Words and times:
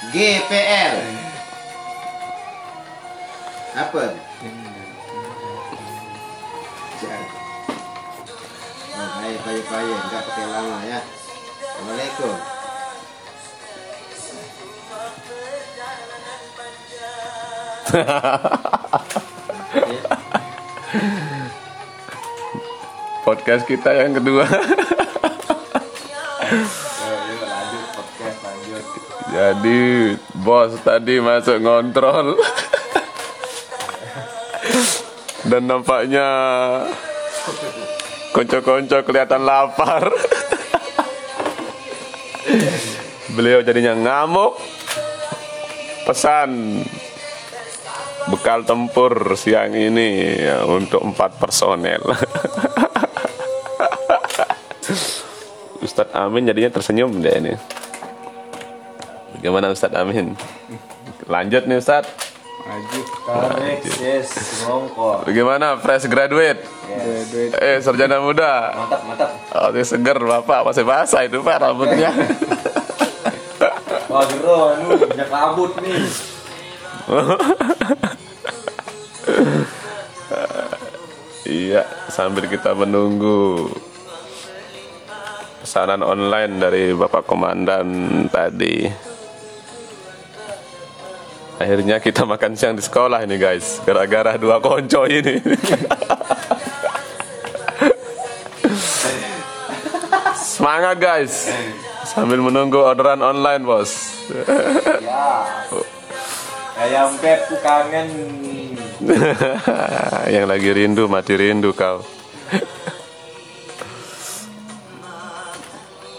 GPL. 0.00 0.96
Apa? 3.76 4.16
Oh, 8.96 9.08
baik, 9.20 9.38
baik, 9.44 9.64
baik. 9.68 9.96
Enggak 10.00 10.22
pakai 10.24 10.46
lama 10.48 10.80
ya. 10.88 11.04
Assalamualaikum. 11.04 12.32
Podcast 23.28 23.68
kita 23.68 23.92
yang 23.92 24.16
kedua. 24.16 24.48
Jadi 29.30 30.14
bos 30.42 30.74
tadi 30.82 31.22
masuk 31.22 31.62
ngontrol 31.62 32.34
dan 35.46 35.62
nampaknya 35.70 36.26
konco-konco 38.34 39.02
kelihatan 39.06 39.46
lapar. 39.46 40.10
Beliau 43.34 43.62
jadinya 43.62 43.94
ngamuk. 43.94 44.58
Pesan 46.00 46.82
bekal 48.26 48.66
tempur 48.66 49.38
siang 49.38 49.70
ini 49.70 50.42
ya, 50.42 50.66
untuk 50.66 51.06
empat 51.06 51.38
personel. 51.38 52.02
Ustadz 55.80 56.18
Amin 56.18 56.44
jadinya 56.50 56.74
tersenyum 56.74 57.22
deh 57.22 57.34
ini. 57.38 57.54
Bagaimana 59.38 59.70
Ustadz 59.70 59.98
Amin? 59.98 60.34
Lanjut 61.30 61.62
nih 61.70 61.78
Ustadz. 61.78 62.10
Lanjut. 62.60 63.06
Tarik 63.26 63.80
yes. 63.98 64.28
Bagaimana 65.26 65.80
fresh 65.80 66.06
graduate? 66.06 66.60
Yes. 66.86 67.34
Eh 67.56 67.80
sarjana 67.82 68.20
muda. 68.20 68.76
Mantap 68.76 69.00
mantap. 69.08 69.30
Oh, 69.56 69.72
ini 69.74 69.82
seger 69.82 70.18
bapak 70.20 70.68
masih 70.68 70.84
basah 70.86 71.24
itu 71.26 71.42
pak 71.42 71.58
rambutnya. 71.58 72.12
Wah 74.10 74.26
gero 74.26 74.74
anu 74.74 74.98
banyak 74.98 75.28
rambut 75.30 75.70
nih. 75.82 76.02
iya, 81.50 81.82
sambil 82.06 82.46
kita 82.46 82.70
menunggu 82.74 83.70
pesanan 85.62 86.02
online 86.06 86.60
dari 86.62 86.94
bapak 86.94 87.26
komandan 87.26 87.86
tadi. 88.30 89.09
Akhirnya 91.60 92.00
kita 92.00 92.24
makan 92.24 92.56
siang 92.56 92.72
di 92.72 92.80
sekolah 92.80 93.20
ini 93.20 93.36
guys, 93.36 93.84
gara-gara 93.84 94.40
dua 94.40 94.64
konco 94.64 95.04
ini. 95.04 95.36
Semangat 100.40 100.96
guys, 100.96 101.52
sambil 102.08 102.40
menunggu 102.40 102.80
orderan 102.80 103.20
online 103.20 103.60
bos. 103.68 103.92
Ya. 105.04 105.44
Ayam 106.80 107.12
beb 107.20 107.44
ku 107.52 107.60
kangen. 107.60 108.08
Yang 110.32 110.46
lagi 110.48 110.70
rindu 110.72 111.12
mati 111.12 111.36
rindu 111.36 111.76
kau. 111.76 112.00